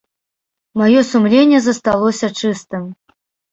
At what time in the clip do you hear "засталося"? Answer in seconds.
1.67-2.33